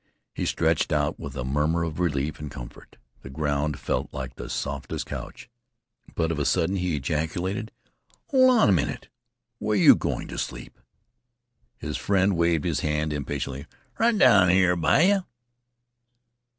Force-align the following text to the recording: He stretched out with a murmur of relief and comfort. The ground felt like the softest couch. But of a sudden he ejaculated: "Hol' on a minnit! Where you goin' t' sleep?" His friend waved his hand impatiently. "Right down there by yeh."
He 0.33 0.47
stretched 0.47 0.91
out 0.91 1.19
with 1.19 1.37
a 1.37 1.43
murmur 1.43 1.83
of 1.83 1.99
relief 1.99 2.39
and 2.39 2.49
comfort. 2.49 2.97
The 3.21 3.29
ground 3.29 3.77
felt 3.77 4.11
like 4.11 4.33
the 4.33 4.49
softest 4.49 5.05
couch. 5.05 5.47
But 6.15 6.31
of 6.31 6.39
a 6.39 6.43
sudden 6.45 6.77
he 6.77 6.95
ejaculated: 6.95 7.71
"Hol' 8.29 8.49
on 8.49 8.67
a 8.69 8.71
minnit! 8.71 9.09
Where 9.59 9.77
you 9.77 9.93
goin' 9.93 10.27
t' 10.27 10.37
sleep?" 10.37 10.79
His 11.77 11.97
friend 11.97 12.35
waved 12.35 12.65
his 12.65 12.79
hand 12.79 13.13
impatiently. 13.13 13.67
"Right 13.99 14.17
down 14.17 14.47
there 14.47 14.75
by 14.75 15.01
yeh." 15.03 15.19